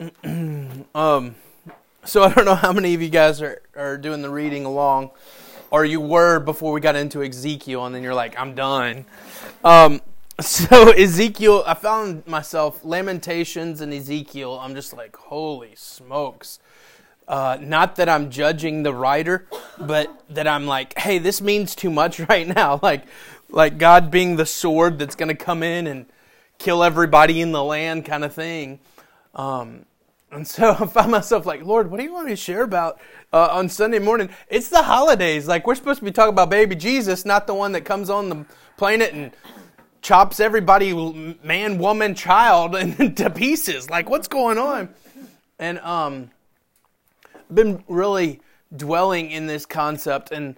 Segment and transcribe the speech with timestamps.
[0.94, 1.34] um,
[2.04, 5.10] so I don't know how many of you guys are, are doing the reading along,
[5.70, 9.04] or you were before we got into Ezekiel, and then you're like, I'm done.
[9.62, 10.00] Um,
[10.40, 14.58] so Ezekiel, I found myself Lamentations and Ezekiel.
[14.58, 16.60] I'm just like, holy smokes.
[17.28, 19.46] Uh, not that I'm judging the writer,
[19.78, 22.80] but that I'm like, hey, this means too much right now.
[22.82, 23.04] Like,
[23.50, 26.06] like God being the sword that's going to come in and
[26.58, 28.80] kill everybody in the land, kind of thing.
[29.34, 29.84] Um,
[30.32, 33.00] and so I found myself like, Lord, what do you want me to share about
[33.32, 34.30] uh, on Sunday morning?
[34.48, 35.48] It's the holidays.
[35.48, 38.28] Like, we're supposed to be talking about baby Jesus, not the one that comes on
[38.28, 38.44] the
[38.76, 39.32] planet and
[40.02, 40.92] chops everybody,
[41.42, 43.90] man, woman, child, into pieces.
[43.90, 44.88] Like, what's going on?
[45.58, 46.30] And um,
[47.34, 48.40] I've been really
[48.74, 50.32] dwelling in this concept.
[50.32, 50.56] And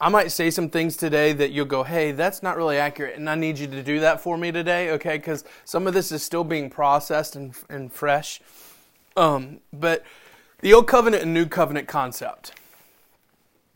[0.00, 3.16] I might say some things today that you'll go, hey, that's not really accurate.
[3.16, 5.16] And I need you to do that for me today, okay?
[5.16, 8.40] Because some of this is still being processed and, and fresh.
[9.16, 10.04] Um, but
[10.60, 12.52] the old covenant and new covenant concept.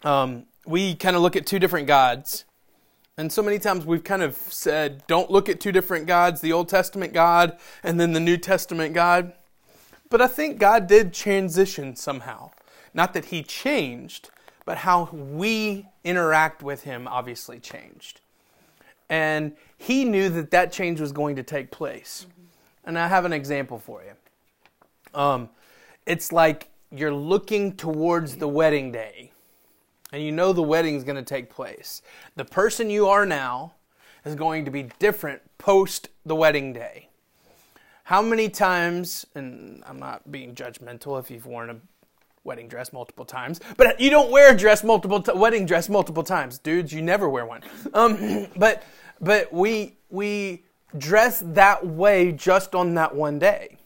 [0.03, 2.45] Um, we kind of look at two different gods.
[3.19, 6.53] And so many times we've kind of said, don't look at two different gods, the
[6.53, 9.33] Old Testament God and then the New Testament God.
[10.11, 12.51] But I think God did transition somehow.
[12.93, 14.31] Not that he changed,
[14.65, 18.21] but how we interact with him obviously changed.
[19.09, 22.27] And he knew that that change was going to take place.
[22.85, 24.13] And I have an example for you.
[25.15, 25.49] Um,
[26.07, 29.33] it's like you're looking towards the wedding day,
[30.13, 32.03] and you know the wedding is going to take place.
[32.37, 33.75] The person you are now
[34.25, 37.09] is going to be different post the wedding day.
[38.05, 41.77] How many times, and I'm not being judgmental if you've worn a
[42.45, 46.23] wedding dress multiple times, but you don't wear a dress multiple t- wedding dress multiple
[46.23, 46.93] times, dudes.
[46.93, 47.63] You never wear one.
[47.93, 48.85] Um, but
[49.21, 50.63] but we we
[50.97, 53.77] dress that way just on that one day.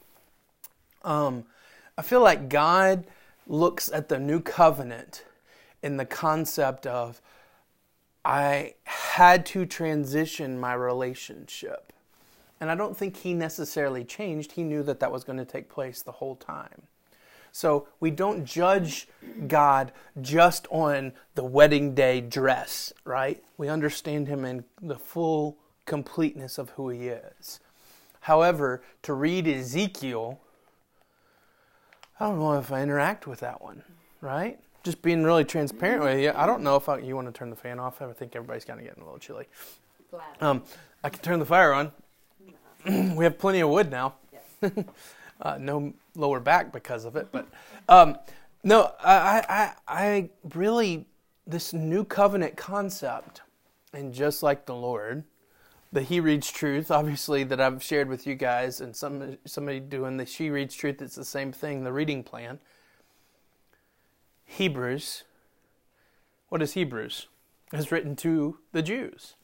[1.03, 1.45] Um,
[1.97, 3.07] I feel like God
[3.47, 5.25] looks at the new covenant
[5.83, 7.21] in the concept of
[8.25, 11.93] I had to transition my relationship.
[12.61, 14.53] And I don't think he necessarily changed.
[14.53, 16.83] He knew that that was going to take place the whole time.
[17.53, 19.09] So we don't judge
[19.49, 23.43] God just on the wedding day dress, right?
[23.57, 27.59] We understand him in the full completeness of who he is.
[28.21, 30.39] However, to read Ezekiel,
[32.21, 33.83] I don't know if I interact with that one,
[34.21, 34.59] right?
[34.85, 36.33] Just being really transparent with you.
[36.35, 38.03] I don't know if I, you want to turn the fan off.
[38.03, 39.47] I think everybody's kind of getting a little chilly.
[40.41, 40.63] Um,
[41.03, 41.93] I can turn the fire on.
[43.17, 44.15] we have plenty of wood now.
[45.41, 47.49] uh, no lower back because of it, but
[47.89, 48.19] um,
[48.63, 51.07] no, I, I, I really
[51.47, 53.41] this new covenant concept,
[53.95, 55.25] and just like the Lord,
[55.93, 60.17] the He reads truth, obviously, that I've shared with you guys, and some somebody doing
[60.17, 62.61] the She reads truth, it's the same thing, the reading plan.
[64.45, 65.25] Hebrews,
[66.49, 67.27] what is Hebrews?
[67.73, 69.37] Is written to the Jews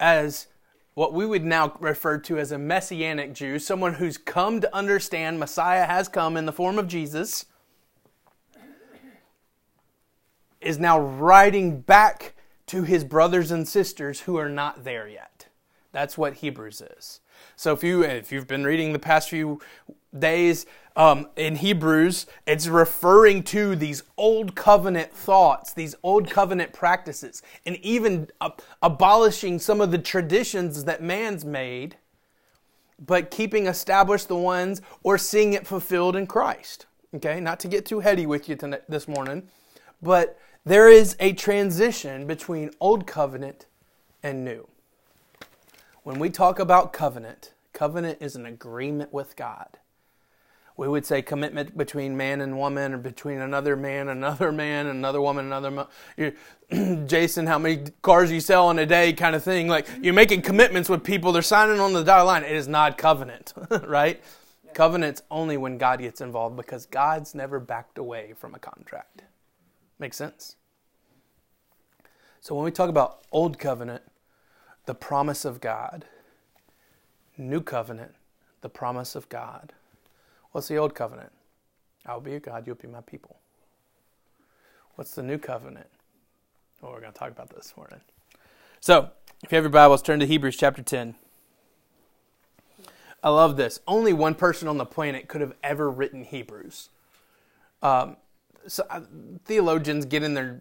[0.00, 0.48] as
[0.94, 5.40] what we would now refer to as a messianic Jew, someone who's come to understand
[5.40, 7.46] Messiah has come in the form of Jesus,
[10.60, 12.34] is now writing back
[12.66, 15.48] to his brothers and sisters who are not there yet.
[15.94, 17.20] That's what Hebrews is.
[17.54, 19.60] So if you if you've been reading the past few
[20.18, 20.66] days
[20.96, 27.76] um, in Hebrews, it's referring to these old covenant thoughts, these old covenant practices, and
[27.76, 28.50] even uh,
[28.82, 31.94] abolishing some of the traditions that man's made,
[32.98, 36.86] but keeping established the ones or seeing it fulfilled in Christ.
[37.14, 39.48] Okay, not to get too heady with you tonight, this morning,
[40.02, 43.66] but there is a transition between old covenant
[44.24, 44.66] and new.
[46.04, 49.78] When we talk about covenant, covenant is an agreement with God.
[50.76, 55.22] We would say commitment between man and woman, or between another man, another man, another
[55.22, 55.70] woman, another.
[55.70, 55.88] Mo-
[57.06, 59.66] Jason, how many cars you sell in a day, kind of thing.
[59.66, 62.42] Like you're making commitments with people, they're signing on the dotted line.
[62.44, 63.54] It is not covenant,
[63.86, 64.22] right?
[64.74, 69.22] Covenant's only when God gets involved because God's never backed away from a contract.
[69.98, 70.56] Makes sense?
[72.42, 74.02] So when we talk about old covenant,
[74.86, 76.04] the promise of God.
[77.36, 78.14] New covenant,
[78.60, 79.72] the promise of God.
[80.52, 81.32] What's the old covenant?
[82.06, 83.36] I will be your God, you'll be my people.
[84.94, 85.88] What's the new covenant?
[86.82, 88.00] Oh, we're going to talk about this morning.
[88.80, 89.10] So,
[89.42, 91.14] if you have your Bibles, turn to Hebrews chapter 10.
[93.22, 93.80] I love this.
[93.88, 96.90] Only one person on the planet could have ever written Hebrews.
[97.82, 98.18] Um,
[98.68, 99.00] so, uh,
[99.44, 100.60] theologians get in their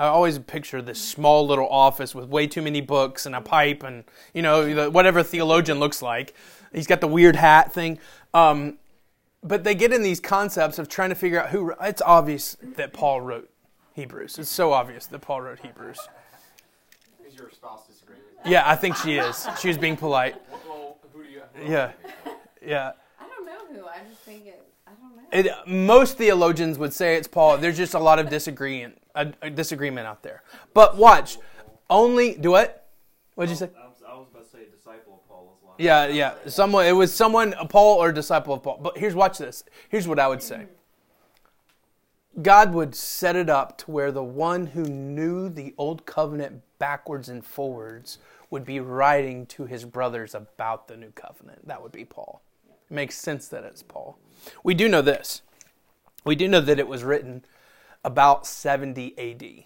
[0.00, 3.82] I always picture this small little office with way too many books and a pipe
[3.82, 6.34] and you know whatever theologian looks like.
[6.72, 7.98] He's got the weird hat thing.
[8.32, 8.78] Um,
[9.42, 11.72] but they get in these concepts of trying to figure out who.
[11.80, 13.50] It's obvious that Paul wrote
[13.94, 14.38] Hebrews.
[14.38, 15.98] It's so obvious that Paul wrote Hebrews.
[17.26, 18.20] Is your spouse disagreeing?
[18.44, 19.48] Yeah, I think she is.
[19.60, 20.36] She was being polite.
[20.68, 21.42] Well, who do you?
[21.66, 21.92] Yeah,
[22.64, 22.92] yeah.
[23.20, 23.86] I don't know who.
[23.86, 24.64] I just think it.
[24.88, 25.50] I don't know.
[25.64, 27.58] It, most theologians would say it's Paul.
[27.58, 30.42] There's just a lot of disagreement, a, a disagreement out there.
[30.74, 31.38] But watch,
[31.90, 32.88] only do what?
[33.34, 33.70] What'd you say?
[33.78, 35.80] I was, about to say disciple of Paul was last.
[35.80, 36.34] Yeah, yeah.
[36.48, 36.86] Someone.
[36.86, 38.80] It was someone, a Paul or a disciple of Paul.
[38.82, 39.64] But here's watch this.
[39.88, 40.66] Here's what I would say.
[42.40, 47.28] God would set it up to where the one who knew the old covenant backwards
[47.28, 48.18] and forwards
[48.50, 51.66] would be writing to his brothers about the new covenant.
[51.66, 52.42] That would be Paul.
[52.90, 54.18] It makes sense that it's Paul.
[54.62, 55.42] We do know this.
[56.24, 57.44] We do know that it was written
[58.04, 59.64] about 70 AD.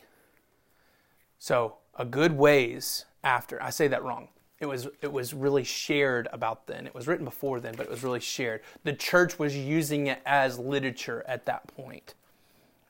[1.38, 3.62] So, a good ways after.
[3.62, 4.28] I say that wrong.
[4.60, 6.86] It was it was really shared about then.
[6.86, 8.60] It was written before then, but it was really shared.
[8.84, 12.14] The church was using it as literature at that point.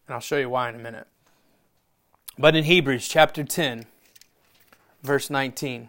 [0.07, 1.07] And I'll show you why in a minute.
[2.39, 3.87] But in Hebrews chapter 10,
[5.03, 5.89] verse 19.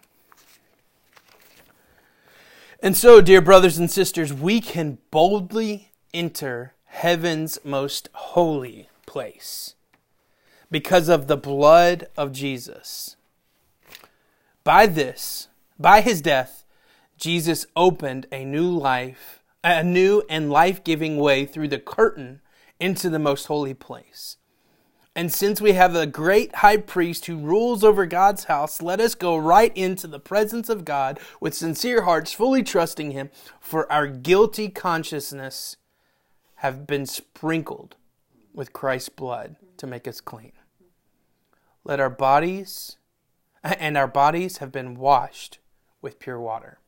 [2.84, 9.74] And so, dear brothers and sisters, we can boldly enter heaven's most holy place
[10.70, 13.16] because of the blood of Jesus.
[14.64, 15.48] By this,
[15.78, 16.66] by his death,
[17.16, 22.42] Jesus opened a new life, a new and life-giving way through the curtain
[22.78, 24.36] into the most holy place.
[25.16, 29.14] And since we have a great high priest who rules over God's house, let us
[29.14, 33.30] go right into the presence of God with sincere hearts, fully trusting him,
[33.60, 35.76] for our guilty consciousness
[36.56, 37.94] have been sprinkled
[38.52, 40.52] with Christ's blood to make us clean.
[41.84, 42.96] Let our bodies
[43.62, 45.58] and our bodies have been washed
[46.02, 46.78] with pure water.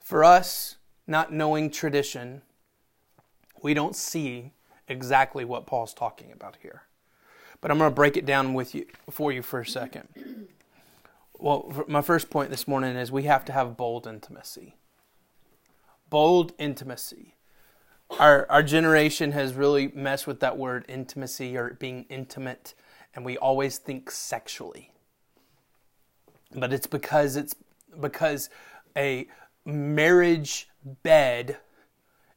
[0.00, 0.76] For us,
[1.06, 2.42] not knowing tradition,
[3.62, 4.52] we don't see
[4.88, 6.82] exactly what Paul's talking about here.
[7.66, 10.06] But I'm going to break it down with you for you for a second.
[11.36, 14.76] Well, my first point this morning is we have to have bold intimacy.
[16.08, 17.34] Bold intimacy.
[18.20, 22.74] Our our generation has really messed with that word intimacy or being intimate
[23.16, 24.92] and we always think sexually.
[26.54, 27.56] But it's because it's
[28.00, 28.48] because
[28.96, 29.26] a
[29.64, 30.68] marriage
[31.02, 31.56] bed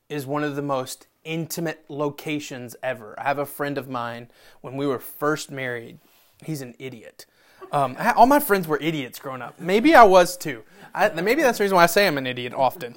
[0.09, 3.15] is one of the most intimate locations ever.
[3.19, 4.29] I have a friend of mine
[4.61, 5.99] when we were first married.
[6.43, 7.25] He's an idiot.
[7.71, 9.59] Um, all my friends were idiots growing up.
[9.59, 10.63] Maybe I was too.
[10.93, 12.95] I, maybe that's the reason why I say I'm an idiot often.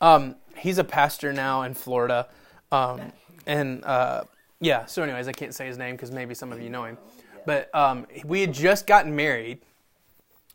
[0.00, 2.28] Um, he's a pastor now in Florida,
[2.70, 3.12] um,
[3.46, 4.22] and uh,
[4.60, 4.84] yeah.
[4.84, 6.98] So, anyways, I can't say his name because maybe some of you know him.
[7.44, 9.60] But um, we had just gotten married,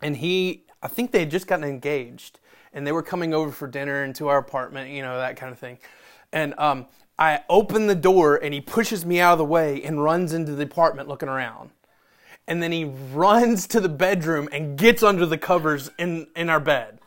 [0.01, 2.39] and he, I think they had just gotten engaged,
[2.72, 5.60] and they were coming over for dinner into our apartment, you know, that kind of
[5.60, 5.80] thing.
[6.33, 6.88] And um,
[7.18, 10.53] I open the door, and he pushes me out of the way and runs into
[10.53, 11.69] the apartment looking around.
[12.47, 16.59] And then he runs to the bedroom and gets under the covers in, in our
[16.59, 17.00] bed.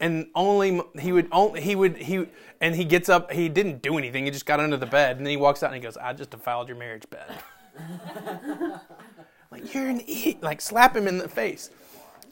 [0.00, 2.26] And only he would only he would he
[2.60, 3.30] and he gets up.
[3.30, 4.24] He didn't do anything.
[4.24, 6.12] He just got under the bed, and then he walks out and he goes, "I
[6.12, 7.38] just defiled your marriage bed."
[9.50, 10.42] like you're an idiot.
[10.42, 11.70] Like slap him in the face.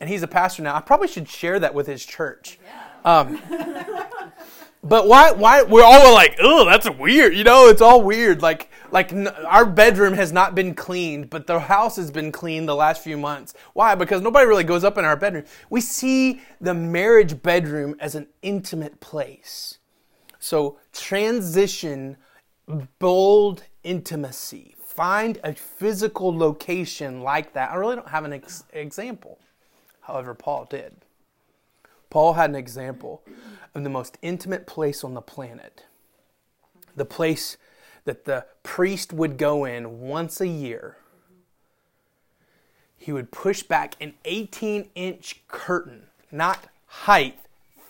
[0.00, 0.75] And he's a pastor now.
[0.75, 2.58] I probably should share that with his church.
[3.05, 3.40] Um,
[4.82, 5.32] but why?
[5.32, 7.34] Why we're all like, oh, that's weird.
[7.34, 8.43] You know, it's all weird.
[8.43, 12.69] Like, like n- our bedroom has not been cleaned, but the house has been cleaned
[12.69, 13.55] the last few months.
[13.74, 13.94] Why?
[13.94, 15.44] Because nobody really goes up in our bedroom.
[15.70, 19.79] We see the marriage bedroom as an intimate place.
[20.41, 22.17] So transition,
[22.98, 24.74] bold intimacy.
[24.84, 27.70] Find a physical location like that.
[27.70, 29.39] I really don't have an ex- example.
[30.01, 30.96] However, Paul did.
[32.12, 33.22] Paul had an example
[33.74, 35.86] of the most intimate place on the planet.
[36.94, 37.56] The place
[38.04, 40.98] that the priest would go in once a year.
[42.98, 47.38] He would push back an 18 inch curtain, not height,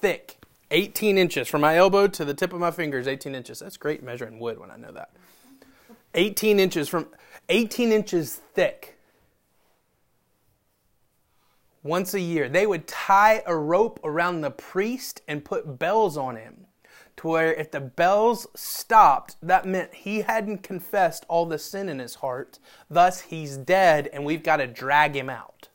[0.01, 0.37] thick.
[0.71, 3.59] 18 inches from my elbow to the tip of my fingers, 18 inches.
[3.59, 5.11] That's great measuring wood when I know that.
[6.15, 7.09] 18 inches from
[7.49, 8.92] 18 inches thick
[11.83, 12.49] once a year.
[12.49, 16.67] They would tie a rope around the priest and put bells on him.
[17.19, 21.99] To where if the bells stopped, that meant he hadn't confessed all the sin in
[21.99, 22.59] his heart.
[22.89, 25.69] Thus, he's dead, and we've got to drag him out.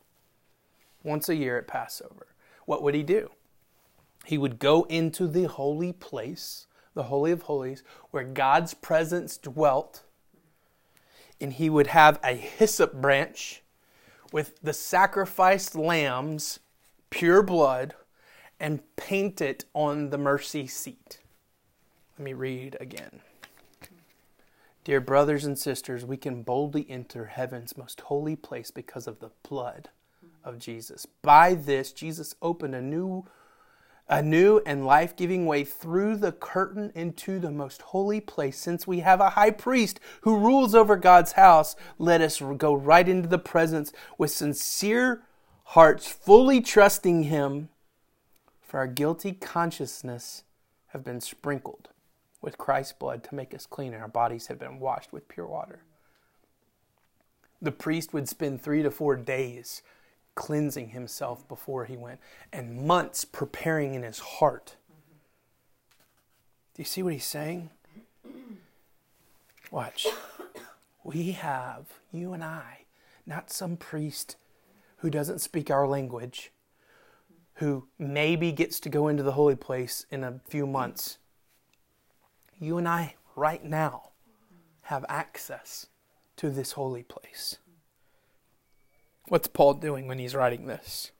[1.04, 2.26] Once a year at Passover.
[2.64, 3.30] What would he do?
[4.24, 10.02] He would go into the holy place, the Holy of Holies, where God's presence dwelt,
[11.40, 13.62] and he would have a hyssop branch
[14.32, 16.60] with the sacrificed lamb's
[17.10, 17.94] pure blood
[18.60, 21.18] and paint it on the mercy seat.
[22.18, 23.20] Let me read again.
[24.84, 29.30] Dear brothers and sisters, we can boldly enter heaven's most holy place because of the
[29.48, 29.90] blood
[30.42, 31.06] of Jesus.
[31.22, 33.26] By this, Jesus opened a new
[34.08, 38.58] a new and life-giving way through the curtain into the most holy place.
[38.58, 43.08] Since we have a high priest who rules over God's house, let us go right
[43.08, 45.22] into the presence with sincere
[45.64, 47.68] hearts, fully trusting him,
[48.62, 50.44] for our guilty consciousness
[50.88, 51.90] have been sprinkled
[52.40, 55.46] with Christ's blood to make us clean, and our bodies have been washed with pure
[55.46, 55.80] water.
[57.60, 59.82] The priest would spend three to four days
[60.38, 62.20] cleansing himself before he went,
[62.52, 64.76] and months preparing in his heart.
[66.74, 67.70] Do you see what he's saying?
[69.72, 70.06] Watch.
[71.02, 72.84] We have, you and I,
[73.26, 74.36] not some priest
[74.98, 76.52] who doesn't speak our language,
[77.54, 81.18] who maybe gets to go into the holy place in a few months.
[82.60, 84.10] You and I, right now,
[84.82, 85.88] have access
[86.36, 87.58] to this holy place.
[89.28, 91.12] What's Paul doing when he's writing this?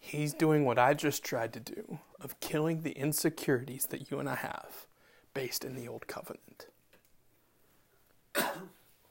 [0.00, 4.28] He's doing what I just tried to do of killing the insecurities that you and
[4.28, 4.86] I have
[5.34, 6.66] based in the old covenant.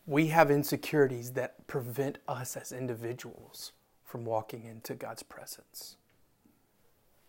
[0.06, 3.72] we have insecurities that prevent us as individuals
[4.04, 5.96] from walking into God's presence.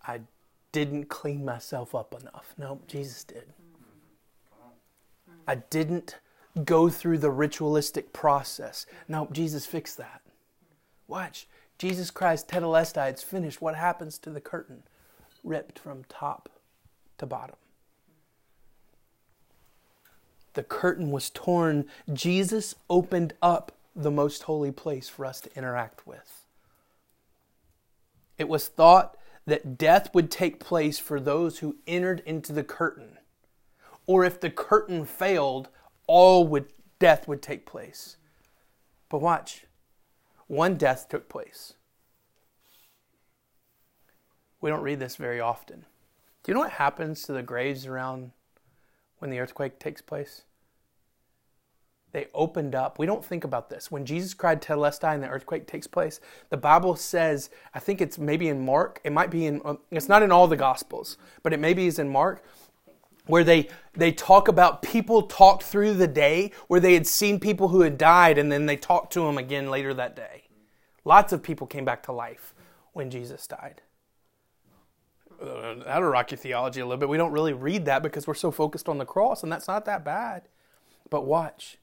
[0.07, 0.23] I
[0.73, 2.55] didn't clean myself up enough.
[2.57, 3.53] No, Jesus did.
[5.47, 6.19] I didn't
[6.65, 8.87] go through the ritualistic process.
[9.07, 10.23] No, Jesus fixed that.
[11.07, 11.47] Watch.
[11.79, 13.63] Jesus Christ, tetelestai, it's finished.
[13.63, 14.83] What happens to the curtain?
[15.45, 16.49] Ripped from top
[17.19, 17.57] to bottom.
[20.55, 21.85] The curtain was torn.
[22.13, 26.45] Jesus opened up the most holy place for us to interact with.
[28.39, 33.19] It was thought that death would take place for those who entered into the curtain.
[34.07, 35.69] Or if the curtain failed,
[36.09, 38.17] all would death would take place.
[39.09, 39.65] But watch,
[40.49, 41.75] one death took place.
[44.61, 45.85] We don't read this very often.
[46.43, 48.33] Do you know what happens to the graves around
[49.19, 50.43] when the earthquake takes place?
[52.13, 52.99] They opened up.
[52.99, 53.91] We don't think about this.
[53.91, 58.19] When Jesus cried Tetelestai and the earthquake takes place, the Bible says, I think it's
[58.19, 61.53] maybe in Mark, it might be in, uh, it's not in all the Gospels, but
[61.53, 62.43] it maybe is in Mark,
[63.29, 67.69] where they they talk about people talked through the day where they had seen people
[67.69, 70.45] who had died and then they talked to them again later that day.
[71.05, 72.55] Lots of people came back to life
[72.93, 73.83] when jesus died.
[75.41, 77.09] That'll rock your theology a little bit.
[77.09, 79.85] We don't really read that because we're so focused on the cross and that's not
[79.85, 80.49] that bad.
[81.11, 81.79] But watch.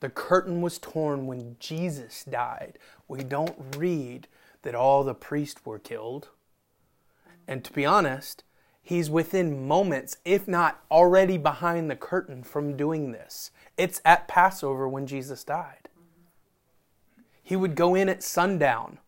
[0.00, 2.78] The curtain was torn when jesus died.
[3.08, 4.28] We don't read
[4.62, 6.28] that all the priests were killed.
[7.48, 8.44] And to be honest
[8.86, 13.50] He's within moments, if not already behind the curtain, from doing this.
[13.78, 15.88] It's at Passover when Jesus died.
[17.42, 18.98] He would go in at sundown.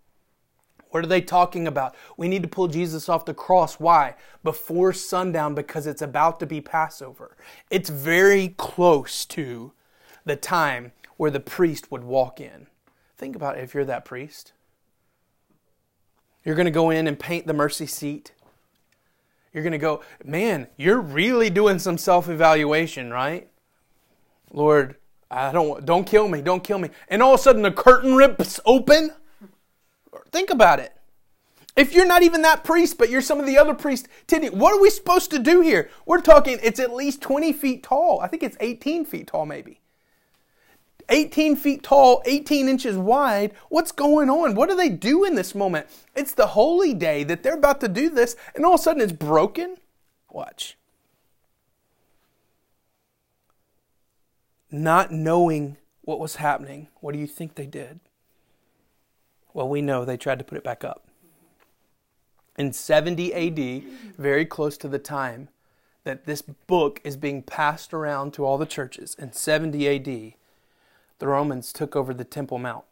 [0.90, 1.94] What are they talking about?
[2.16, 3.74] We need to pull Jesus off the cross.
[3.74, 4.14] Why?
[4.42, 7.36] Before sundown, because it's about to be Passover.
[7.70, 9.72] It's very close to
[10.24, 12.66] the time where the priest would walk in.
[13.18, 14.54] Think about it if you're that priest.
[16.44, 18.32] You're going to go in and paint the mercy seat.
[19.56, 23.48] You're going to go, man, you're really doing some self evaluation, right?
[24.52, 24.96] Lord,
[25.30, 26.90] I don't don't kill me, don't kill me.
[27.08, 29.12] And all of a sudden the curtain rips open.
[30.30, 30.94] Think about it.
[31.74, 34.74] If you're not even that priest, but you're some of the other priests, Tidney, what
[34.74, 35.88] are we supposed to do here?
[36.04, 38.20] We're talking, it's at least 20 feet tall.
[38.20, 39.80] I think it's 18 feet tall, maybe.
[41.08, 43.52] 18 feet tall, 18 inches wide.
[43.68, 44.54] What's going on?
[44.54, 45.86] What do they do in this moment?
[46.14, 49.02] It's the holy day that they're about to do this, and all of a sudden
[49.02, 49.76] it's broken.
[50.30, 50.76] Watch.
[54.70, 58.00] Not knowing what was happening, what do you think they did?
[59.54, 61.06] Well, we know they tried to put it back up.
[62.58, 63.84] In 70 AD,
[64.18, 65.48] very close to the time
[66.04, 70.34] that this book is being passed around to all the churches, in 70 AD,
[71.18, 72.84] the Romans took over the Temple Mount.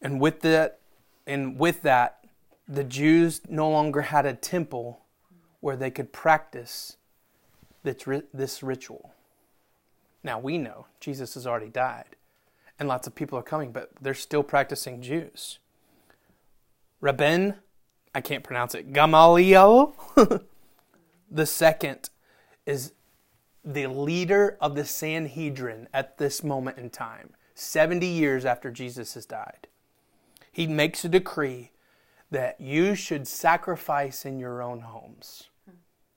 [0.00, 0.78] And with that,
[1.26, 2.24] and with that,
[2.68, 5.00] the Jews no longer had a temple
[5.60, 6.96] where they could practice
[7.82, 9.12] this ritual.
[10.22, 12.16] Now we know Jesus has already died,
[12.78, 15.58] and lots of people are coming, but they're still practicing Jews.
[17.02, 17.56] Rabban,
[18.14, 19.94] I can't pronounce it, Gamaliel,
[21.30, 22.10] the second
[22.66, 22.92] is
[23.68, 29.26] the leader of the Sanhedrin at this moment in time, 70 years after Jesus has
[29.26, 29.68] died.
[30.50, 31.72] He makes a decree
[32.30, 35.50] that you should sacrifice in your own homes.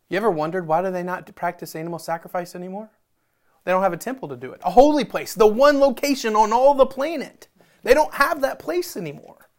[0.07, 2.89] You ever wondered why do they not practice animal sacrifice anymore?
[3.65, 4.61] They don't have a temple to do it.
[4.63, 7.49] A holy place, the one location on all the planet.
[7.83, 9.49] They don't have that place anymore.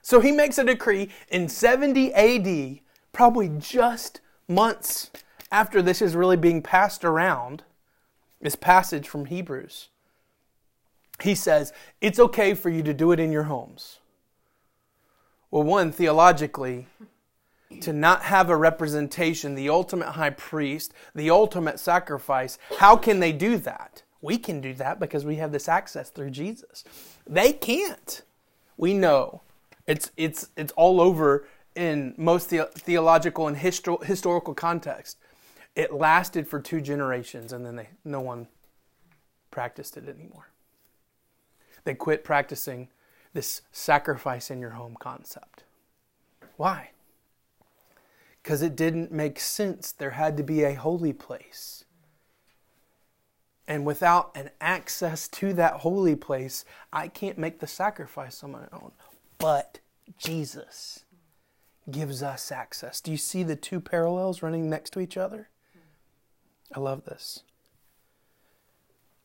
[0.00, 2.80] So he makes a decree in 70 AD,
[3.12, 5.10] probably just months
[5.50, 7.64] after this is really being passed around,
[8.40, 9.88] this passage from Hebrews.
[11.22, 13.98] He says, It's okay for you to do it in your homes.
[15.50, 16.86] Well, one, theologically,
[17.80, 23.32] to not have a representation, the ultimate high priest, the ultimate sacrifice, how can they
[23.32, 24.02] do that?
[24.22, 26.84] We can do that because we have this access through Jesus.
[27.26, 28.22] They can't.
[28.76, 29.42] We know.
[29.86, 35.16] It's, it's, it's all over in most the, theological and histor- historical context.
[35.80, 38.48] It lasted for two generations and then they, no one
[39.50, 40.50] practiced it anymore.
[41.84, 42.88] They quit practicing
[43.32, 45.64] this sacrifice in your home concept.
[46.58, 46.90] Why?
[48.42, 49.90] Because it didn't make sense.
[49.90, 51.86] There had to be a holy place.
[53.66, 58.66] And without an access to that holy place, I can't make the sacrifice on my
[58.70, 58.92] own.
[59.38, 59.78] But
[60.18, 61.06] Jesus
[61.90, 63.00] gives us access.
[63.00, 65.48] Do you see the two parallels running next to each other?
[66.74, 67.42] I love this.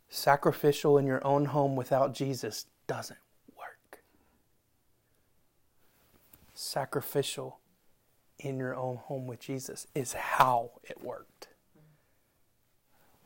[0.10, 3.20] Sacrificial in your own home without Jesus doesn't
[3.58, 4.04] work.
[6.54, 7.60] Sacrificial
[8.40, 11.50] in your own home with Jesus is how it worked.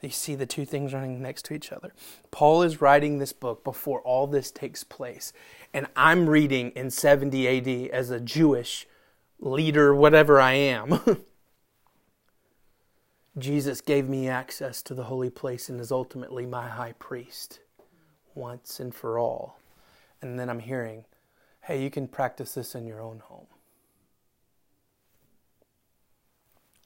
[0.02, 1.94] You see the two things running next to each other.
[2.32, 5.34] Paul is writing this book before all this takes place.
[5.74, 8.88] And I'm reading in 70 AD as a Jewish
[9.40, 11.02] leader, whatever I am.
[13.38, 17.60] Jesus gave me access to the holy place and is ultimately my high priest
[18.36, 19.60] once and for all.
[20.22, 21.06] And then I'm hearing,
[21.62, 23.48] hey, you can practice this in your own home.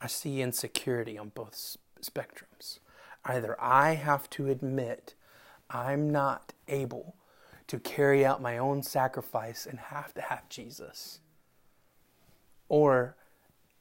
[0.02, 2.80] I see insecurity on both spectrums.
[3.26, 5.16] Either I have to admit
[5.70, 7.16] I'm not able
[7.68, 11.22] to carry out my own sacrifice and have to have Jesus,
[12.68, 13.16] or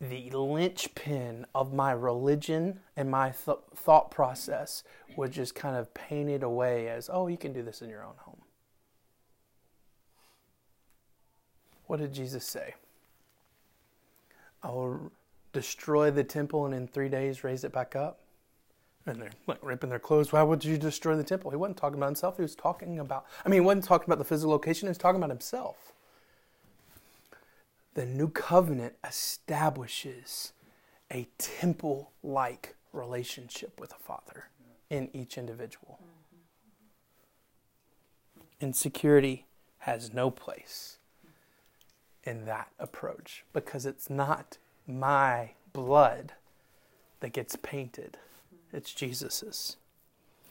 [0.03, 4.83] the linchpin of my religion and my th- thought process
[5.17, 8.17] was just kind of painted away as, oh, you can do this in your own
[8.19, 8.41] home.
[11.87, 12.75] What did Jesus say?
[14.65, 15.13] I'll
[15.53, 18.19] destroy the temple and in three days raise it back up?
[19.07, 20.33] And they're like ripping their clothes.
[20.33, 21.53] Why would you destroy the temple?
[21.53, 22.37] He wasn't talking about himself.
[22.37, 24.87] He was talking about, I mean, he wasn't talking about the physical location.
[24.87, 25.92] He was talking about himself.
[27.95, 30.53] The new covenant establishes
[31.13, 34.49] a temple like relationship with the Father
[34.89, 35.99] in each individual.
[38.61, 39.47] Insecurity
[39.81, 40.99] has no place
[42.25, 46.33] in that approach because it's not my blood
[47.21, 48.17] that gets painted,
[48.73, 49.77] it's Jesus's.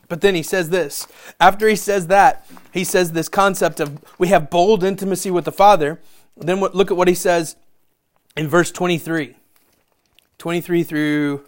[0.07, 1.07] But then he says this.
[1.39, 5.51] After he says that, he says this concept of we have bold intimacy with the
[5.53, 6.01] Father.
[6.37, 7.55] Then look at what he says
[8.35, 9.35] in verse 23.
[10.37, 11.45] 23 through,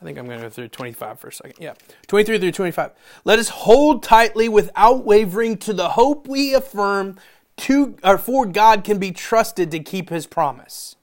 [0.00, 1.54] I think I'm going to go through 25 for a second.
[1.58, 1.74] Yeah.
[2.08, 2.90] 23 through 25.
[3.24, 7.16] Let us hold tightly without wavering to the hope we affirm
[7.56, 10.96] to, or for God can be trusted to keep his promise.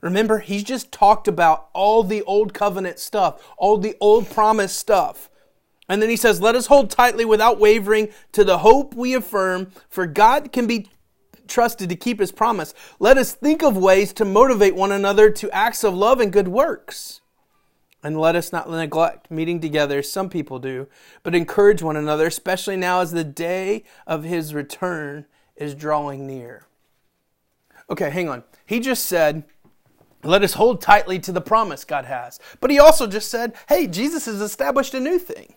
[0.00, 5.28] Remember, he's just talked about all the old covenant stuff, all the old promise stuff.
[5.88, 9.72] And then he says, Let us hold tightly without wavering to the hope we affirm,
[9.88, 10.88] for God can be
[11.48, 12.74] trusted to keep his promise.
[12.98, 16.48] Let us think of ways to motivate one another to acts of love and good
[16.48, 17.20] works.
[18.02, 20.86] And let us not neglect meeting together, some people do,
[21.24, 26.66] but encourage one another, especially now as the day of his return is drawing near.
[27.90, 28.44] Okay, hang on.
[28.66, 29.44] He just said,
[30.22, 32.38] let us hold tightly to the promise God has.
[32.60, 35.54] But he also just said, hey, Jesus has established a new thing.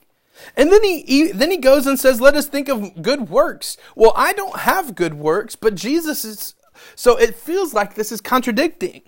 [0.55, 3.77] And then he, he, then he goes and says, let us think of good works.
[3.95, 6.55] Well, I don't have good works, but Jesus is
[6.95, 9.03] so it feels like this is contradicting.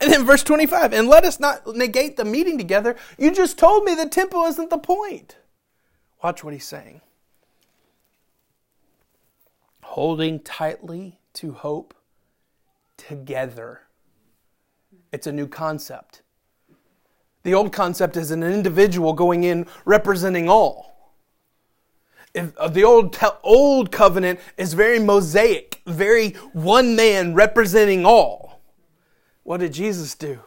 [0.00, 2.96] And then verse 25, and let us not negate the meeting together.
[3.18, 5.36] You just told me the temple isn't the point.
[6.24, 7.00] Watch what he's saying.
[9.84, 11.94] Holding tightly to hope
[12.96, 13.82] together
[15.12, 16.21] it's a new concept.
[17.42, 20.92] The old concept is an individual going in representing all.
[22.34, 28.62] If, uh, the old old covenant is very mosaic, very one man representing all.
[29.42, 30.40] What did Jesus do?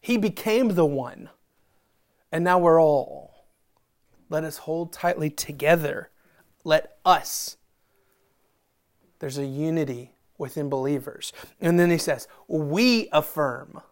[0.00, 1.28] He became the one.
[2.32, 3.46] And now we're all.
[4.28, 6.10] Let us hold tightly together.
[6.64, 7.56] Let us.
[9.18, 11.32] There's a unity within believers.
[11.60, 13.82] And then he says, We affirm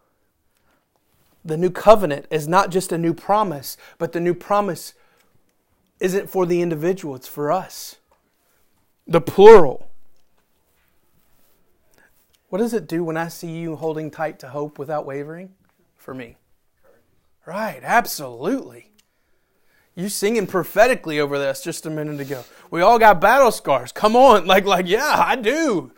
[1.49, 4.93] the new covenant is not just a new promise, but the new promise
[5.99, 7.97] isn't for the individual, it's for us.
[9.05, 9.89] The plural.
[12.49, 15.51] What does it do when I see you holding tight to hope without wavering?
[15.97, 16.37] For me.
[17.45, 18.91] Right, absolutely.
[19.95, 22.45] You singing prophetically over this just a minute ago.
[22.71, 23.91] We all got battle scars.
[23.91, 24.45] Come on.
[24.47, 25.91] Like, like, yeah, I do.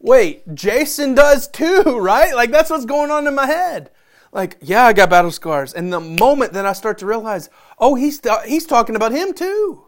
[0.00, 2.34] Wait, Jason does too, right?
[2.34, 3.90] Like that's what's going on in my head.
[4.32, 5.74] Like, yeah, I got battle scars.
[5.74, 9.86] And the moment that I start to realize, oh, he's he's talking about him too.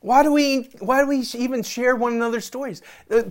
[0.00, 2.82] Why do we why do we even share one another's stories?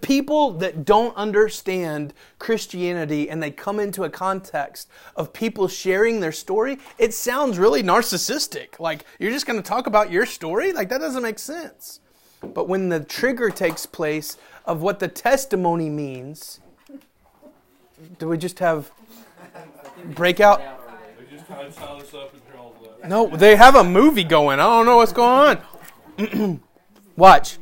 [0.01, 6.31] People that don't understand Christianity and they come into a context of people sharing their
[6.31, 8.79] story, it sounds really narcissistic.
[8.79, 10.73] Like you're just going to talk about your story?
[10.73, 11.99] Like that doesn't make sense.
[12.41, 16.59] But when the trigger takes place of what the testimony means,
[18.17, 18.91] do we just have
[20.15, 20.61] breakout?
[21.17, 24.59] They just kind of us up and No, they have a movie going.
[24.59, 25.59] I don't know what's going
[26.17, 26.61] on.
[27.15, 27.57] Watch.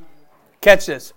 [0.62, 1.14] Catch this.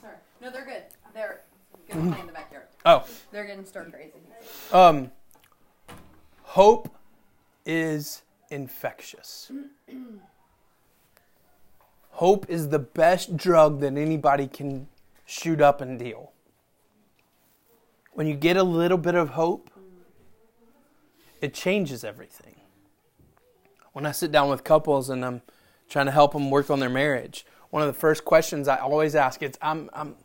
[0.00, 0.14] Sorry.
[0.42, 0.82] No, they're good.
[1.14, 1.40] They're
[1.88, 2.64] gonna play in the backyard.
[2.86, 3.06] Oh.
[3.32, 4.12] They're getting stir crazy.
[4.72, 5.10] Um.
[6.42, 6.94] Hope
[7.64, 9.50] is infectious.
[12.10, 14.86] Hope is the best drug that anybody can
[15.26, 16.30] shoot up and deal.
[18.12, 19.68] When you get a little bit of hope,
[21.44, 22.56] it changes everything.
[23.92, 25.42] When I sit down with couples and I'm
[25.88, 29.14] trying to help them work on their marriage, one of the first questions I always
[29.14, 30.16] ask is I'm, I'm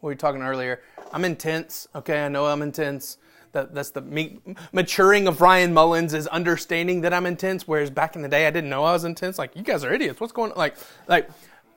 [0.00, 0.80] we were talking earlier,
[1.12, 2.24] I'm intense, okay?
[2.24, 3.18] I know I'm intense.
[3.52, 4.38] That, that's the me,
[4.72, 7.66] maturing of Ryan Mullins is understanding that I'm intense.
[7.66, 9.38] Whereas back in the day, I didn't know I was intense.
[9.38, 10.20] Like you guys are idiots.
[10.20, 10.58] What's going on?
[10.58, 10.76] Like,
[11.08, 11.28] like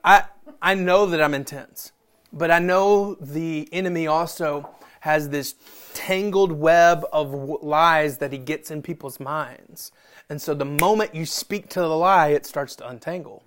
[0.04, 0.24] I
[0.60, 1.92] I know that I'm intense,
[2.32, 4.68] but I know the enemy also
[5.00, 5.54] has this
[5.94, 7.32] tangled web of
[7.62, 9.92] lies that he gets in people's minds.
[10.28, 13.42] And so the moment you speak to the lie, it starts to untangle.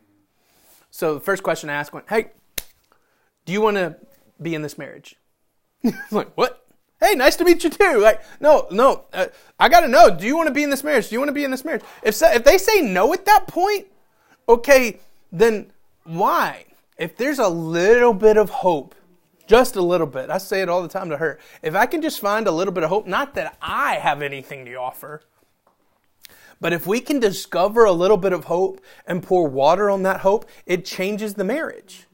[0.91, 2.31] So the first question I asked went, "Hey,
[3.45, 3.95] do you want to
[4.41, 5.15] be in this marriage?"
[6.11, 6.63] like, "What?"
[7.03, 7.99] hey, nice to meet you too.
[7.99, 9.27] Like, no, no, uh,
[9.59, 10.15] I got to know.
[10.15, 11.09] Do you want to be in this marriage?
[11.09, 11.83] Do you want to be in this marriage?
[12.01, 13.87] If if they say no at that point,
[14.47, 14.99] okay,
[15.31, 15.71] then
[16.03, 16.65] why?
[16.97, 18.95] If there's a little bit of hope,
[19.47, 20.29] just a little bit.
[20.29, 21.39] I say it all the time to her.
[21.61, 24.65] If I can just find a little bit of hope, not that I have anything
[24.65, 25.21] to offer,
[26.61, 30.21] but if we can discover a little bit of hope and pour water on that
[30.21, 32.07] hope, it changes the marriage.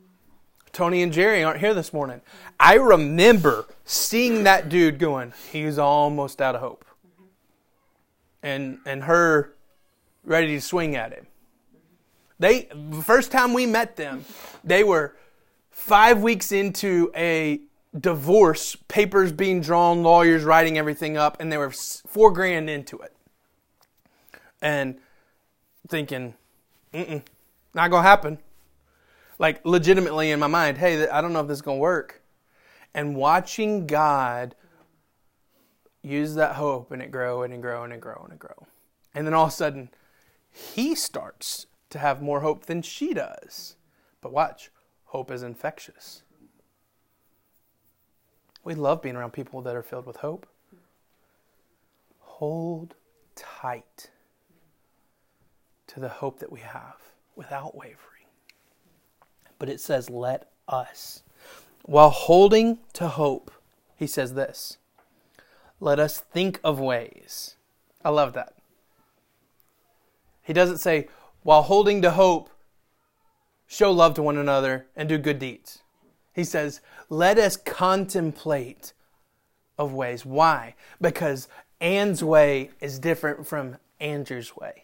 [0.72, 2.22] Tony and Jerry aren't here this morning.
[2.60, 6.86] I remember seeing that dude going, he's almost out of hope.
[8.42, 9.56] And and her
[10.24, 11.28] ready to swing at him.
[12.40, 14.26] They the first time we met them,
[14.64, 15.16] they were
[15.80, 17.62] 5 weeks into a
[17.98, 23.16] divorce, papers being drawn, lawyers writing everything up, and they were 4 grand into it.
[24.62, 25.00] And
[25.88, 26.36] thinking,
[26.94, 27.24] mm
[27.74, 28.40] not to happen
[29.38, 32.22] like legitimately in my mind, hey, I don't know if this is to work.
[32.94, 34.56] And watching God
[36.02, 38.68] use that hope and it grow and it grow and it grow and it grow.
[39.14, 39.90] And then all of a sudden,
[40.52, 43.76] he starts to have more hope than she does.
[44.20, 44.72] But watch,
[45.10, 46.24] hope is infectious.
[48.64, 50.48] We love being around people that are filled with hope.
[52.20, 52.96] Hold
[53.36, 54.10] tight
[55.88, 56.98] to the hope that we have
[57.36, 58.10] without wavering
[59.60, 61.22] but it says, let us.
[61.84, 63.52] While holding to hope,
[63.96, 64.78] he says this
[65.82, 67.56] let us think of ways.
[68.04, 68.54] I love that.
[70.42, 71.08] He doesn't say,
[71.44, 72.50] while holding to hope,
[73.70, 75.80] show love to one another and do good deeds.
[76.34, 78.92] He says, let us contemplate
[79.78, 80.26] of ways.
[80.26, 80.76] Why?
[81.00, 81.48] Because
[81.80, 84.84] Anne's way is different from Andrew's way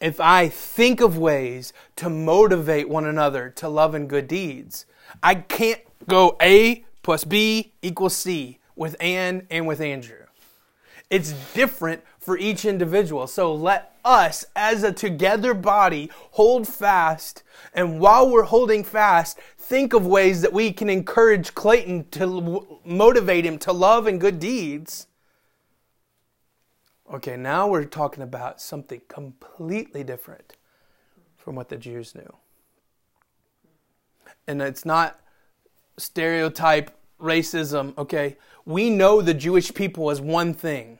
[0.00, 4.86] if I think of ways to motivate one another to love and good deeds,
[5.22, 10.23] I can't go A plus B equals C with Ann and with Andrew.
[11.14, 13.26] It's different for each individual.
[13.26, 17.42] So let us, as a together body, hold fast.
[17.72, 23.46] And while we're holding fast, think of ways that we can encourage Clayton to motivate
[23.46, 25.06] him to love and good deeds
[27.12, 30.56] Okay, now we're talking about something completely different
[31.36, 32.36] from what the Jews knew.
[34.46, 35.20] And it's not
[35.98, 38.36] stereotype racism, okay?
[38.64, 40.98] We know the Jewish people as one thing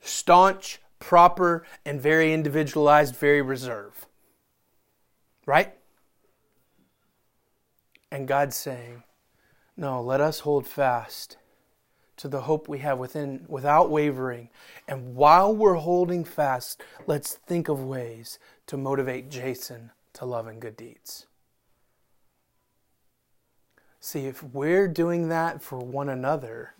[0.00, 4.06] staunch, proper, and very individualized, very reserved.
[5.46, 5.74] Right?
[8.10, 9.04] And God's saying,
[9.76, 11.36] no, let us hold fast
[12.16, 14.50] to the hope we have within without wavering.
[14.86, 20.60] And while we're holding fast, let's think of ways to motivate Jason to love and
[20.60, 21.26] good deeds.
[24.00, 26.74] See, if we're doing that for one another,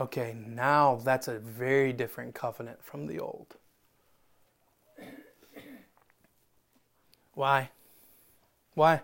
[0.00, 3.56] okay, now that's a very different covenant from the old.
[7.34, 7.70] Why?
[8.74, 9.02] Why?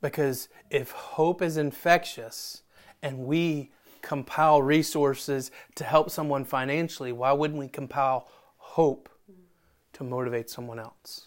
[0.00, 2.62] Because if hope is infectious
[3.02, 3.70] and we
[4.02, 8.28] compile resources to help someone financially, why wouldn't we compile
[8.58, 9.08] hope
[9.94, 11.26] to motivate someone else?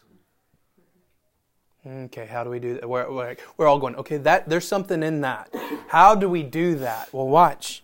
[1.86, 2.88] Okay, how do we do that?
[2.88, 5.54] We're, we're, we're all going, okay, that there's something in that.
[5.88, 7.12] How do we do that?
[7.14, 7.84] Well, watch.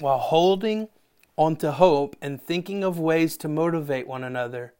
[0.00, 0.88] While holding
[1.36, 4.74] onto hope and thinking of ways to motivate one another,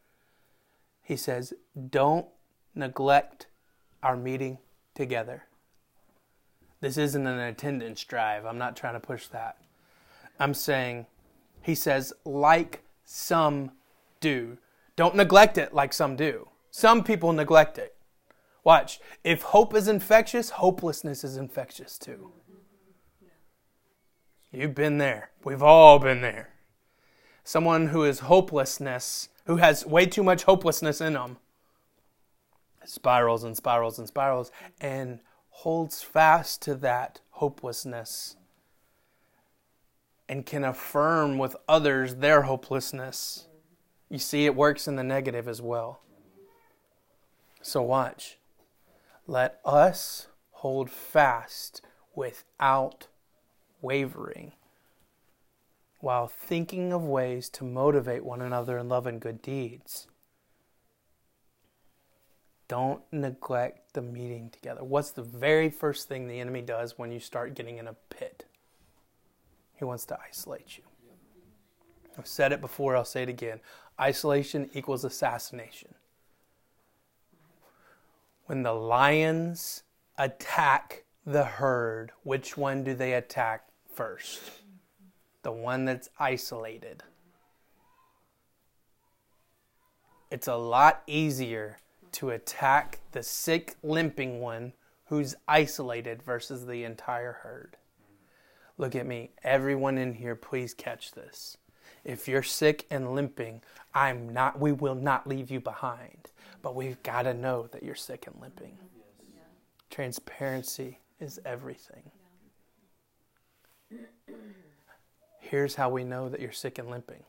[1.02, 1.52] he says,
[1.90, 2.26] don't
[2.74, 3.46] neglect
[4.02, 4.58] our meeting
[4.94, 5.44] together.
[6.80, 8.46] This isn't an attendance drive.
[8.46, 9.58] I'm not trying to push that.
[10.38, 11.06] I'm saying,
[11.60, 13.72] he says, like some
[14.20, 14.56] do.
[14.96, 16.48] Don't neglect it like some do.
[16.70, 17.94] Some people neglect it.
[18.64, 19.00] Watch.
[19.24, 22.32] If hope is infectious, hopelessness is infectious too.
[24.52, 25.30] You've been there.
[25.44, 26.50] We've all been there.
[27.44, 31.38] Someone who is hopelessness, who has way too much hopelessness in them,
[32.84, 38.36] spirals and spirals and spirals and holds fast to that hopelessness
[40.28, 43.46] and can affirm with others their hopelessness.
[44.08, 46.02] You see, it works in the negative as well.
[47.62, 48.38] So, watch.
[49.26, 51.82] Let us hold fast
[52.14, 53.08] without
[53.80, 54.52] wavering
[56.00, 60.06] while thinking of ways to motivate one another in love and good deeds.
[62.68, 64.82] Don't neglect the meeting together.
[64.82, 68.44] What's the very first thing the enemy does when you start getting in a pit?
[69.76, 70.84] He wants to isolate you.
[72.16, 73.60] I've said it before, I'll say it again.
[74.00, 75.94] Isolation equals assassination.
[78.46, 79.82] When the lions
[80.16, 84.40] attack the herd, which one do they attack first?
[85.42, 87.02] The one that's isolated.
[90.30, 91.78] It's a lot easier
[92.12, 94.72] to attack the sick, limping one
[95.06, 97.76] who's isolated versus the entire herd.
[98.78, 99.30] Look at me.
[99.42, 101.58] Everyone in here, please catch this.
[102.04, 106.30] If you're sick and limping, I'm not we will not leave you behind.
[106.62, 108.78] But we've got to know that you're sick and limping.
[109.90, 112.10] Transparency is everything.
[115.38, 117.24] Here's how we know that you're sick and limping.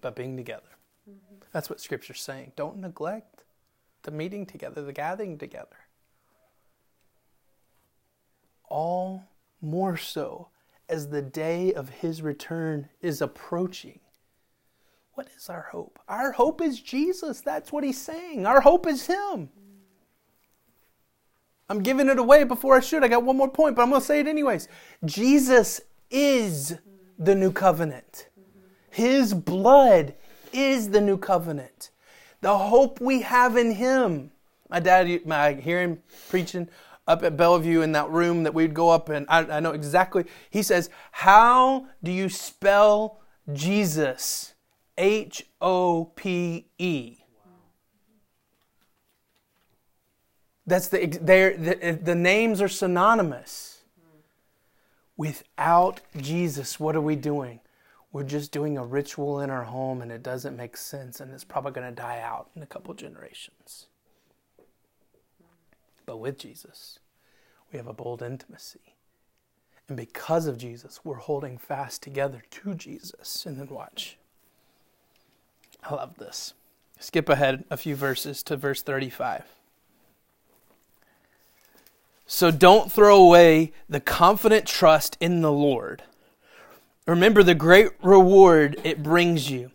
[0.00, 0.62] By being together.
[1.08, 1.36] Mm-hmm.
[1.52, 2.52] That's what scripture's saying.
[2.56, 3.44] Don't neglect
[4.02, 5.76] the meeting together, the gathering together.
[8.68, 9.24] All
[9.60, 10.48] more so
[10.88, 14.00] as the day of his return is approaching.
[15.14, 15.98] What is our hope?
[16.08, 17.40] Our hope is Jesus.
[17.40, 18.46] That's what he's saying.
[18.46, 19.50] Our hope is him.
[21.70, 23.02] I'm giving it away before I should.
[23.02, 24.68] I got one more point, but I'm going to say it anyways.
[25.06, 25.80] Jesus
[26.10, 26.76] is
[27.18, 28.28] the new covenant.
[28.90, 30.14] His blood
[30.52, 31.90] is the new covenant
[32.40, 34.30] the hope we have in Him.
[34.68, 36.68] My dad, I hear him preaching
[37.06, 40.24] up at Bellevue in that room that we'd go up and I, I know exactly.
[40.48, 43.20] He says, How do you spell
[43.52, 44.54] Jesus?
[44.96, 47.19] H O P E.
[50.70, 53.82] That's the, the, eh, the names are synonymous.
[55.16, 57.60] Without Jesus, what are we doing?
[58.12, 61.44] we're just doing a ritual in our home and it doesn't make sense and it's
[61.44, 63.86] probably going to die out in a couple generations.
[66.06, 66.98] But with Jesus,
[67.72, 68.96] we have a bold intimacy.
[69.86, 73.46] And because of Jesus, we're holding fast together to Jesus.
[73.46, 74.16] And then watch.
[75.84, 76.54] I love this.
[76.98, 79.44] Skip ahead a few verses to verse 35.
[82.32, 86.04] So don't throw away the confident trust in the Lord
[87.10, 89.72] Remember the great reward it brings you.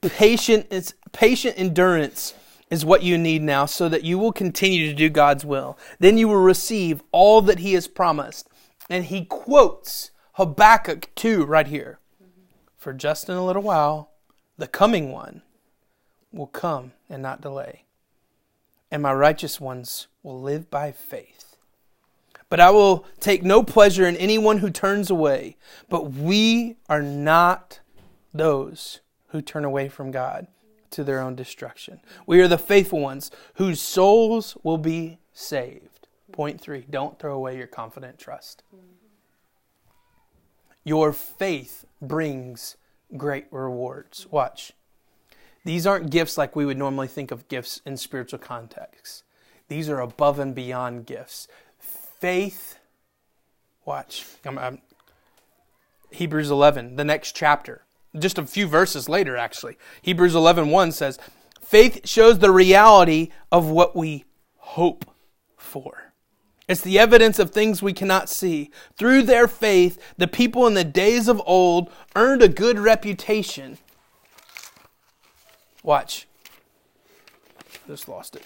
[0.00, 2.32] Patient, patient endurance
[2.70, 5.78] is what you need now so that you will continue to do God's will.
[5.98, 8.48] Then you will receive all that He has promised.
[8.88, 11.98] And He quotes Habakkuk 2 right here.
[12.78, 14.12] For just in a little while,
[14.56, 15.42] the coming one
[16.32, 17.84] will come and not delay.
[18.90, 21.47] And my righteous ones will live by faith.
[22.50, 25.56] But I will take no pleasure in anyone who turns away.
[25.88, 27.80] But we are not
[28.32, 30.46] those who turn away from God
[30.90, 32.00] to their own destruction.
[32.26, 36.08] We are the faithful ones whose souls will be saved.
[36.32, 38.62] Point three don't throw away your confident trust.
[40.84, 42.76] Your faith brings
[43.16, 44.26] great rewards.
[44.30, 44.72] Watch.
[45.64, 49.22] These aren't gifts like we would normally think of gifts in spiritual contexts.
[49.68, 51.46] These are above and beyond gifts.
[52.18, 52.78] Faith,
[53.84, 54.26] watch.
[54.44, 54.80] I'm, I'm,
[56.10, 57.84] Hebrews 11, the next chapter.
[58.18, 59.78] Just a few verses later, actually.
[60.02, 61.18] Hebrews 11, 1 says,
[61.60, 64.24] Faith shows the reality of what we
[64.56, 65.04] hope
[65.56, 66.12] for.
[66.66, 68.70] It's the evidence of things we cannot see.
[68.96, 73.78] Through their faith, the people in the days of old earned a good reputation.
[75.84, 76.26] Watch.
[77.86, 78.42] Just lost it.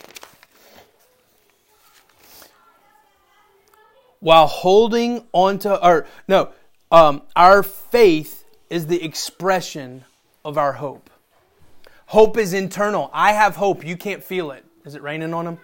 [4.23, 6.51] While holding onto, or no,
[6.93, 10.05] um, our faith is the expression
[10.45, 11.11] of our hope.
[12.07, 13.11] Hope is internal.
[13.13, 13.85] I have hope.
[13.85, 14.65] You can't feel it.
[14.85, 15.59] Is it raining on them?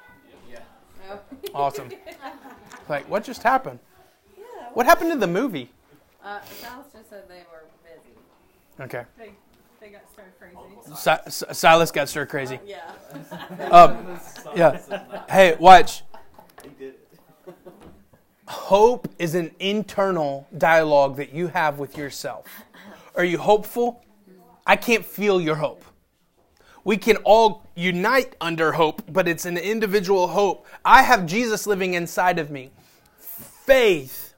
[0.51, 0.59] yeah
[1.55, 1.89] Awesome.
[2.89, 3.79] like, what just happened?
[4.75, 5.71] What happened to the movie?
[6.25, 8.13] Uh, Silas just said they were busy.
[8.81, 9.05] Okay.
[9.17, 9.35] They,
[9.81, 10.97] they got stir crazy.
[10.97, 12.59] Si- Si- Silas got stir crazy.
[12.67, 12.91] Yeah.
[13.71, 14.19] Um,
[14.57, 14.81] yeah.
[15.31, 16.03] Hey, watch.
[18.49, 22.47] Hope is an internal dialogue that you have with yourself.
[23.15, 24.03] Are you hopeful?
[24.67, 25.85] I can't feel your hope.
[26.83, 30.67] We can all unite under hope, but it's an individual hope.
[30.83, 32.71] I have Jesus living inside of me.
[33.19, 34.33] Faith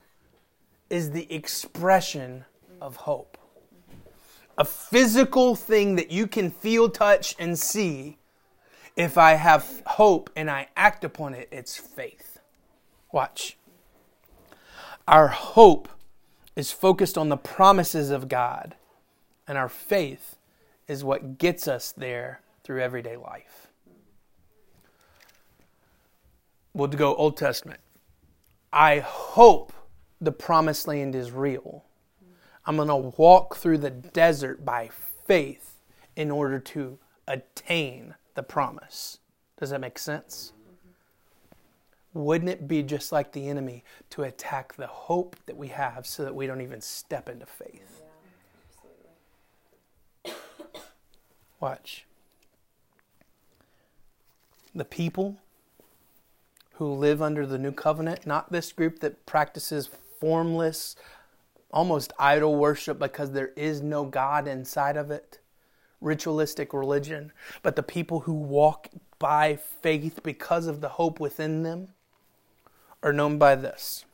[0.88, 2.44] is the expression
[2.80, 3.38] of hope.
[4.58, 8.18] A physical thing that you can feel, touch, and see.
[8.96, 12.40] If I have hope and I act upon it, it's faith.
[13.12, 13.56] Watch.
[15.10, 15.88] Our hope
[16.54, 18.76] is focused on the promises of God,
[19.48, 20.36] and our faith
[20.86, 23.72] is what gets us there through everyday life.
[26.72, 27.80] We'll go Old Testament.
[28.72, 29.72] I hope
[30.20, 31.84] the promised land is real.
[32.64, 34.90] I'm going to walk through the desert by
[35.26, 35.80] faith
[36.14, 39.18] in order to attain the promise.
[39.58, 40.52] Does that make sense?
[42.12, 46.24] Wouldn't it be just like the enemy to attack the hope that we have so
[46.24, 48.02] that we don't even step into faith?
[51.60, 52.06] Watch.
[54.74, 55.36] The people
[56.74, 60.96] who live under the new covenant, not this group that practices formless,
[61.70, 65.38] almost idol worship because there is no God inside of it,
[66.00, 67.30] ritualistic religion,
[67.62, 71.88] but the people who walk by faith because of the hope within them
[73.02, 74.04] are known by this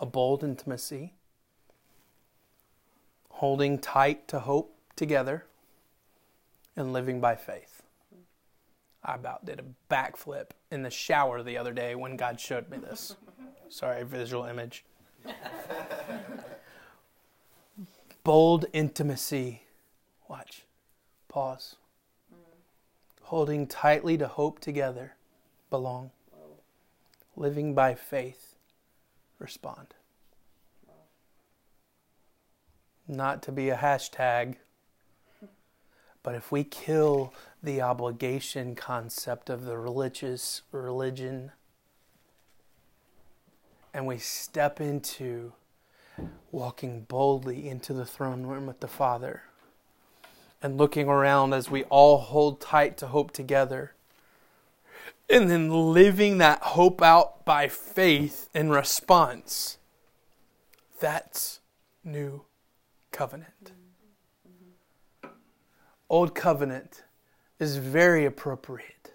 [0.00, 1.12] a bold intimacy,
[3.30, 5.44] holding tight to hope together,
[6.76, 7.82] and living by faith.
[9.04, 12.78] I about did a backflip in the shower the other day when God showed me
[12.78, 13.16] this.
[13.68, 14.84] Sorry, visual image.
[18.24, 19.62] Bold intimacy.
[20.28, 20.62] Watch.
[21.28, 21.76] Pause.
[22.32, 22.36] Mm.
[23.22, 25.14] Holding tightly to hope together.
[25.70, 26.10] Belong.
[27.36, 28.54] Living by faith.
[29.38, 29.94] Respond.
[33.08, 34.56] Not to be a hashtag,
[36.22, 41.52] but if we kill the obligation concept of the religious religion
[43.92, 45.52] and we step into
[46.50, 49.42] walking boldly into the throne room with the Father
[50.62, 53.94] and looking around as we all hold tight to hope together
[55.28, 59.78] and then living that hope out by faith in response.
[61.00, 61.60] That's
[62.04, 62.44] new
[63.10, 63.72] covenant.
[66.08, 67.04] Old covenant
[67.58, 69.14] is very appropriate.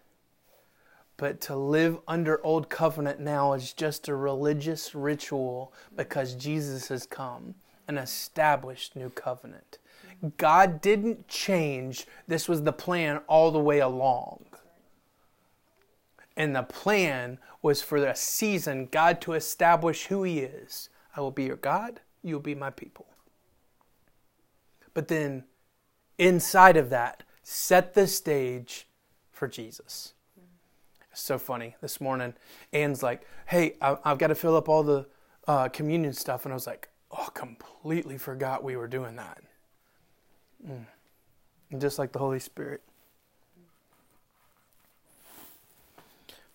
[1.18, 7.06] But to live under old covenant now is just a religious ritual because Jesus has
[7.06, 7.56] come
[7.88, 9.80] and established new covenant.
[10.38, 12.06] God didn't change.
[12.28, 14.46] This was the plan all the way along.
[16.38, 20.90] And the plan was for a season, God to establish who He is.
[21.16, 23.08] I will be your God, you will be my people.
[24.94, 25.46] But then,
[26.18, 28.88] inside of that, set the stage
[29.32, 30.14] for Jesus.
[31.12, 31.76] It's so funny.
[31.82, 32.36] This morning,
[32.72, 35.08] Anne's like, hey, I, have got to fill up all the
[35.48, 36.46] uh, communion stuff.
[36.46, 39.40] And I was like, oh, completely forgot we were doing that.
[40.68, 40.86] Mm.
[41.72, 42.84] And just like the Holy Spirit.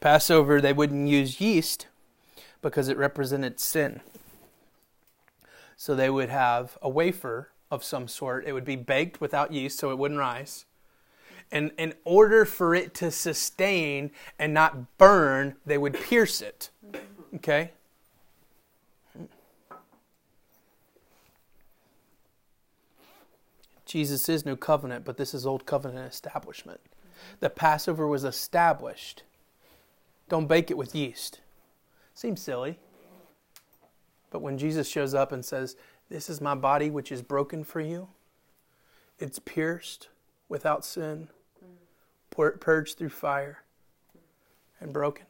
[0.02, 1.86] Passover, they wouldn't use yeast
[2.60, 4.00] because it represented sin.
[5.76, 8.44] So they would have a wafer of some sort.
[8.44, 10.64] It would be baked without yeast so it wouldn't rise.
[11.52, 16.70] And in order for it to sustain and not burn, they would pierce it.
[17.36, 17.70] Okay?
[23.86, 26.80] Jesus is new covenant, but this is old covenant establishment.
[27.38, 29.22] The Passover was established.
[30.32, 31.42] Don't bake it with yeast.
[32.14, 32.78] Seems silly.
[34.30, 35.76] But when Jesus shows up and says,
[36.08, 38.08] This is my body which is broken for you,
[39.18, 40.08] it's pierced
[40.48, 41.28] without sin,
[42.30, 43.58] pur- purged through fire,
[44.80, 45.26] and broken.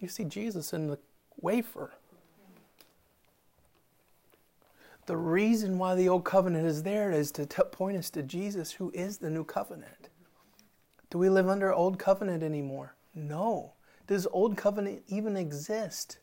[0.00, 0.98] You see Jesus in the
[1.38, 1.92] wafer.
[5.04, 8.72] The reason why the old covenant is there is to t- point us to Jesus,
[8.72, 10.08] who is the new covenant.
[11.10, 12.94] Do we live under old covenant anymore?
[13.14, 13.72] No.
[14.06, 16.18] Does old covenant even exist?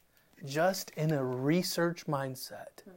[0.45, 2.83] Just in a research mindset.
[2.83, 2.91] Hmm.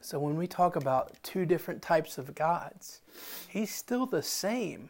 [0.00, 3.02] So when we talk about two different types of gods,
[3.48, 4.88] he's still the same.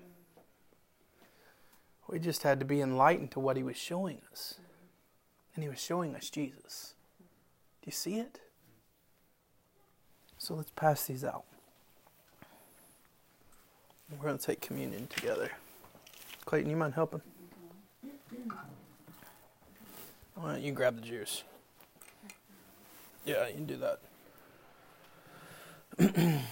[2.08, 4.54] We just had to be enlightened to what he was showing us.
[5.54, 6.94] And he was showing us Jesus.
[7.82, 8.40] Do you see it?
[10.38, 11.44] So let's pass these out.
[14.10, 15.50] We're going to take communion together.
[16.44, 17.20] Clayton, you mind helping?
[20.34, 21.44] Why don't you grab the juice?
[23.24, 24.00] Yeah, you can do that.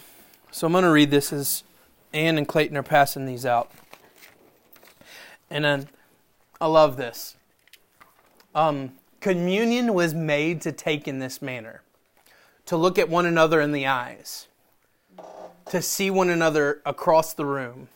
[0.52, 1.64] so I'm going to read this as
[2.12, 3.70] Ann and Clayton are passing these out.
[5.50, 5.88] And then
[6.60, 7.36] I love this.
[8.54, 11.82] Um, communion was made to take in this manner
[12.66, 14.46] to look at one another in the eyes,
[15.70, 17.88] to see one another across the room,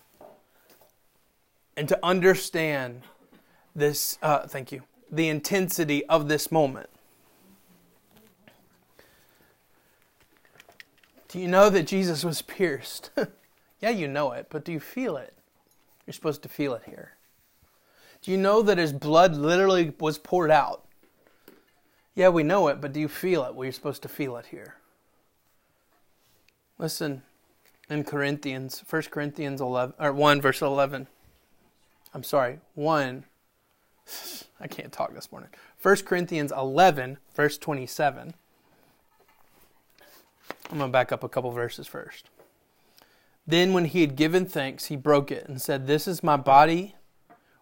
[1.76, 3.02] and to understand
[3.74, 4.18] this.
[4.22, 4.82] Uh, thank you.
[5.10, 6.88] The intensity of this moment.
[11.28, 13.10] Do you know that Jesus was pierced?
[13.80, 15.34] yeah, you know it, but do you feel it?
[16.06, 17.14] You're supposed to feel it here.
[18.22, 20.84] Do you know that his blood literally was poured out?
[22.14, 23.54] Yeah, we know it, but do you feel it?
[23.54, 24.76] Well, you're supposed to feel it here.
[26.78, 27.22] Listen,
[27.90, 31.08] in Corinthians, 1 Corinthians 11, or 1 verse 11.
[32.14, 33.24] I'm sorry, 1.
[34.60, 35.50] I can't talk this morning.
[35.82, 38.34] 1 Corinthians 11, verse 27.
[40.70, 42.30] I'm going to back up a couple verses first.
[43.46, 46.94] Then, when he had given thanks, he broke it and said, This is my body,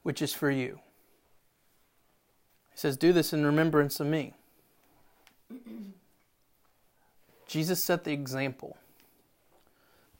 [0.04, 0.78] which is for you.
[2.70, 4.34] He says, Do this in remembrance of me.
[7.48, 8.76] Jesus set the example.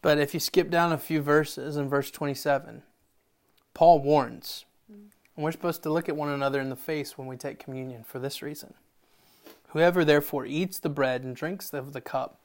[0.01, 2.83] But if you skip down a few verses in verse 27,
[3.75, 4.65] Paul warns.
[4.89, 8.05] And we're supposed to look at one another in the face when we take communion
[8.05, 8.75] for this reason.
[9.69, 12.39] Whoever therefore eats the bread and drinks of the cup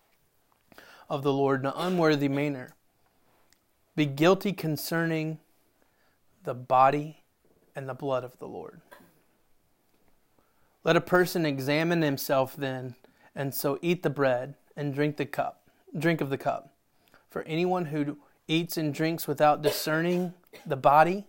[1.10, 2.70] of the Lord in an unworthy manner,
[3.96, 5.40] be guilty concerning
[6.44, 7.24] the body
[7.76, 8.80] and the blood of the Lord.
[10.84, 12.96] Let a person examine himself then,
[13.36, 16.74] and so eat the bread and drink the cup, drink of the cup.
[17.30, 18.18] For anyone who
[18.48, 20.34] eats and drinks without discerning
[20.66, 21.26] the body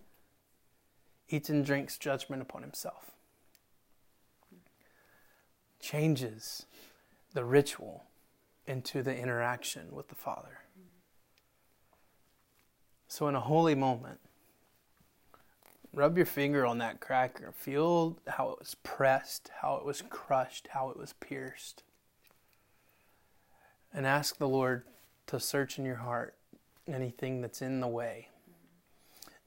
[1.29, 3.11] eats and drinks judgment upon himself.
[5.79, 6.65] Changes
[7.33, 8.05] the ritual
[8.65, 10.59] into the interaction with the Father.
[13.07, 14.19] So, in a holy moment,
[15.93, 17.51] rub your finger on that cracker.
[17.51, 21.83] Feel how it was pressed, how it was crushed, how it was pierced.
[23.91, 24.83] And ask the Lord
[25.27, 26.35] to search in your heart
[26.93, 28.29] anything that's in the way.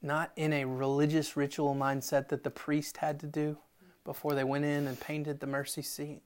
[0.01, 3.57] Not in a religious ritual mindset that the priest had to do
[4.03, 6.21] before they went in and painted the mercy seat,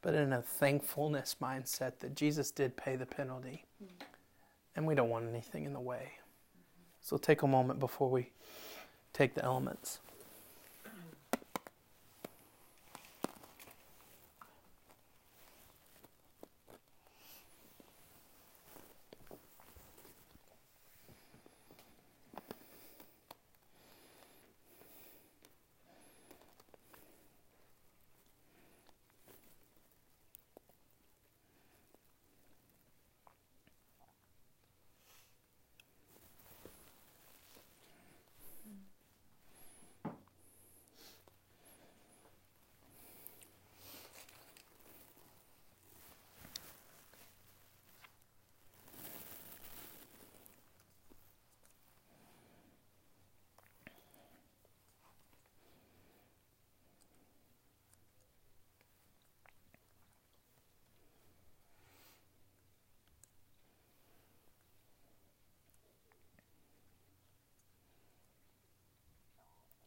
[0.00, 3.64] but in a thankfulness mindset that Jesus did pay the penalty.
[4.74, 6.12] And we don't want anything in the way.
[7.00, 8.30] So take a moment before we
[9.12, 10.00] take the elements.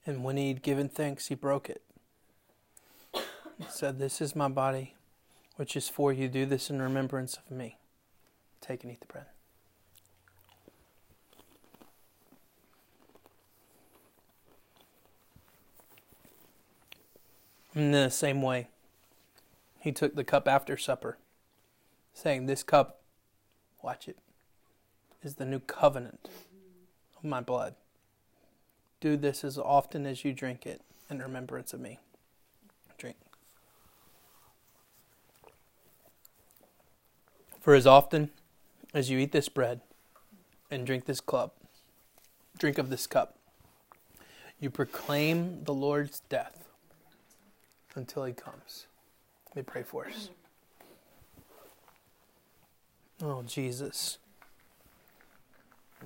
[0.05, 1.81] And when he had given thanks, he broke it.
[3.13, 4.93] He said, This is my body,
[5.55, 6.27] which is for you.
[6.27, 7.77] Do this in remembrance of me.
[8.61, 9.25] Take and eat the bread.
[17.73, 18.69] In the same way,
[19.81, 21.17] he took the cup after supper,
[22.13, 23.01] saying, This cup,
[23.81, 24.17] watch it,
[25.21, 26.29] is the new covenant
[27.17, 27.75] of my blood.
[28.99, 31.99] Do this as often as you drink it in remembrance of me.
[32.97, 33.17] Drink.
[37.59, 38.31] For as often
[38.93, 39.81] as you eat this bread
[40.71, 41.55] and drink this cup,
[42.57, 43.37] drink of this cup,
[44.59, 46.67] you proclaim the Lord's death
[47.95, 48.87] until he comes.
[49.49, 50.29] Let me pray for us.
[53.21, 54.17] Oh, Jesus.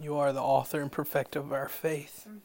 [0.02, 2.28] You are the author and perfecter of our faith.
[2.28, 2.40] Mhm.